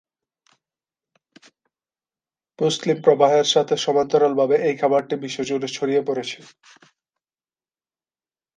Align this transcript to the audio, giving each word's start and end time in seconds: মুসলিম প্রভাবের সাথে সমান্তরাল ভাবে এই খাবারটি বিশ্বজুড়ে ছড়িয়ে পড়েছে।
মুসলিম 2.59 2.97
প্রভাবের 3.05 3.47
সাথে 3.53 3.75
সমান্তরাল 3.77 4.33
ভাবে 4.35 4.55
এই 4.67 4.75
খাবারটি 4.77 5.15
বিশ্বজুড়ে 5.17 5.67
ছড়িয়ে 5.67 6.01
পড়েছে। 6.07 6.39